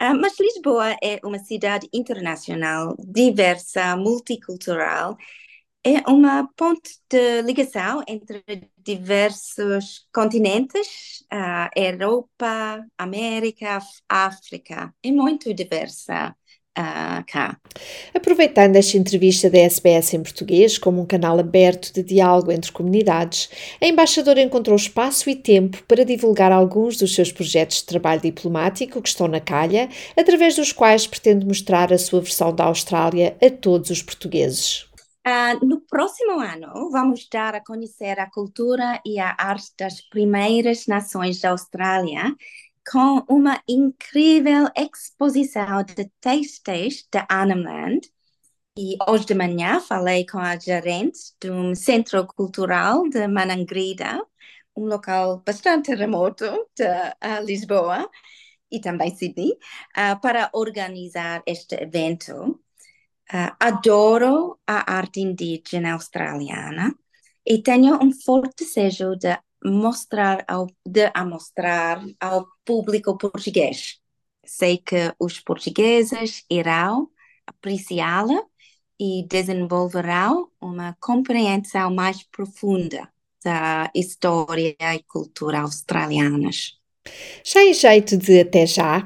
uh, 0.00 0.14
mas 0.20 0.38
Lisboa 0.38 0.96
é 1.02 1.18
uma 1.24 1.40
cidade 1.40 1.88
internacional, 1.92 2.94
diversa, 2.98 3.96
multicultural 3.96 5.16
é 5.84 6.08
uma 6.08 6.48
ponte 6.56 7.00
de 7.10 7.42
ligação 7.42 8.04
entre 8.06 8.44
diversos 8.78 10.06
continentes, 10.14 11.24
a 11.30 11.68
Europa, 11.74 12.86
América, 12.96 13.80
África. 14.08 14.94
É 15.02 15.10
muito 15.10 15.52
diversa. 15.52 16.36
Uh, 16.78 17.22
cá. 17.26 17.58
Aproveitando 18.14 18.76
esta 18.76 18.96
entrevista 18.96 19.50
da 19.50 19.58
SBS 19.58 20.14
em 20.14 20.22
português 20.22 20.78
como 20.78 21.02
um 21.02 21.06
canal 21.06 21.38
aberto 21.38 21.92
de 21.92 22.02
diálogo 22.02 22.50
entre 22.50 22.72
comunidades, 22.72 23.50
a 23.78 23.86
embaixadora 23.86 24.40
encontrou 24.40 24.74
espaço 24.74 25.28
e 25.28 25.36
tempo 25.36 25.82
para 25.84 26.02
divulgar 26.02 26.50
alguns 26.50 26.96
dos 26.96 27.14
seus 27.14 27.30
projetos 27.30 27.76
de 27.78 27.84
trabalho 27.84 28.22
diplomático 28.22 29.02
que 29.02 29.08
estão 29.10 29.28
na 29.28 29.38
calha, 29.38 29.90
através 30.16 30.56
dos 30.56 30.72
quais 30.72 31.06
pretende 31.06 31.44
mostrar 31.44 31.92
a 31.92 31.98
sua 31.98 32.22
versão 32.22 32.54
da 32.54 32.64
Austrália 32.64 33.36
a 33.42 33.50
todos 33.50 33.90
os 33.90 34.00
portugueses. 34.00 34.86
Uh, 35.26 35.64
no 35.64 35.80
próximo 35.82 36.40
ano, 36.40 36.90
vamos 36.90 37.28
dar 37.30 37.54
a 37.54 37.62
conhecer 37.62 38.18
a 38.18 38.30
cultura 38.30 38.98
e 39.04 39.20
a 39.20 39.36
arte 39.38 39.68
das 39.78 40.00
primeiras 40.00 40.86
nações 40.86 41.38
da 41.38 41.50
Austrália 41.50 42.34
com 42.90 43.24
uma 43.28 43.62
incrível 43.68 44.68
exposição 44.76 45.82
de 45.84 46.10
textos 46.20 47.06
de 47.10 47.24
Arnhem 47.28 47.62
Land. 47.62 48.12
E 48.76 48.96
hoje 49.08 49.26
de 49.26 49.34
manhã 49.34 49.80
falei 49.80 50.26
com 50.26 50.38
a 50.38 50.58
gerente 50.58 51.18
de 51.40 51.50
um 51.50 51.74
centro 51.74 52.26
cultural 52.26 53.08
de 53.08 53.26
Manangrida, 53.28 54.24
um 54.76 54.86
local 54.86 55.42
bastante 55.44 55.94
remoto 55.94 56.44
de 56.76 56.84
uh, 56.84 57.44
Lisboa 57.44 58.08
e 58.70 58.80
também 58.80 59.14
Sydney, 59.14 59.52
uh, 59.52 60.20
para 60.20 60.50
organizar 60.54 61.42
este 61.46 61.74
evento. 61.74 62.60
Uh, 63.32 63.54
adoro 63.60 64.58
a 64.66 64.94
arte 64.94 65.20
indígena 65.20 65.94
australiana 65.94 66.94
e 67.46 67.62
tenho 67.62 68.02
um 68.02 68.12
forte 68.12 68.64
desejo 68.64 69.16
de 69.16 69.38
mostrar 69.64 70.44
ao, 70.48 70.66
de 70.86 71.10
a 71.14 71.24
mostrar 71.24 72.02
ao 72.20 72.46
público 72.64 73.16
português. 73.16 74.00
Sei 74.44 74.78
que 74.78 75.14
os 75.18 75.40
portugueses 75.40 76.44
irão 76.50 77.08
apreciá-la 77.46 78.42
e 78.98 79.26
desenvolverão 79.28 80.50
uma 80.60 80.96
compreensão 81.00 81.92
mais 81.94 82.22
profunda 82.24 83.08
da 83.44 83.90
história 83.94 84.76
e 84.78 85.02
cultura 85.02 85.60
australianas. 85.60 86.78
Já 87.44 87.62
em 87.62 87.74
jeito 87.74 88.16
de 88.16 88.40
até 88.40 88.66
já, 88.66 89.04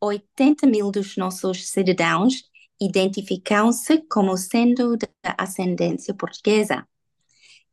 80 0.00 0.64
mil 0.68 0.92
dos 0.92 1.16
nossos 1.16 1.68
cidadãos 1.70 2.44
identificam-se 2.80 3.98
como 4.02 4.36
sendo 4.36 4.96
de 4.96 5.08
ascendência 5.36 6.14
portuguesa 6.14 6.86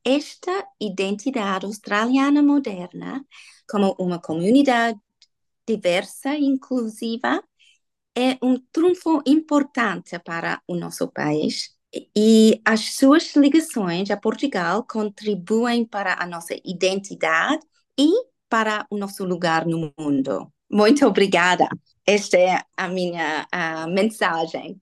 esta 0.03 0.67
identidade 0.79 1.65
australiana 1.65 2.41
moderna 2.41 3.25
como 3.69 3.95
uma 3.99 4.19
comunidade 4.19 4.99
diversa 5.67 6.35
e 6.35 6.43
inclusiva 6.43 7.43
é 8.15 8.37
um 8.43 8.59
trunfo 8.71 9.21
importante 9.25 10.19
para 10.19 10.61
o 10.67 10.75
nosso 10.75 11.07
país 11.07 11.75
e 12.15 12.61
as 12.65 12.95
suas 12.95 13.35
ligações 13.35 14.09
a 14.11 14.17
Portugal 14.17 14.83
contribuem 14.83 15.85
para 15.85 16.21
a 16.21 16.25
nossa 16.25 16.55
identidade 16.65 17.65
e 17.97 18.09
para 18.49 18.85
o 18.89 18.97
nosso 18.97 19.23
lugar 19.23 19.65
no 19.65 19.93
mundo. 19.97 20.51
Muito 20.69 21.05
obrigada. 21.05 21.67
Esta 22.05 22.37
é 22.37 22.61
a 22.75 22.87
minha 22.87 23.47
a 23.51 23.87
mensagem. 23.87 24.81